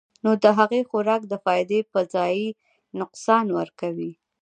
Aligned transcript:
نو 0.23 0.31
د 0.43 0.45
هغې 0.57 0.81
خوراک 0.89 1.21
د 1.27 1.33
فائدې 1.43 1.79
پۀ 1.91 2.01
ځائے 2.13 2.47
نقصان 2.99 3.45
ورکوي- 3.59 4.11